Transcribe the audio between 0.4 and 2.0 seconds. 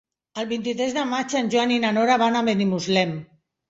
El vint-i-tres de maig en Joan i na